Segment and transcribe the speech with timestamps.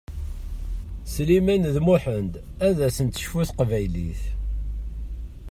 [1.13, 2.33] Sliman d Muḥend
[2.67, 4.21] ad asen-tecfu teqbaylit.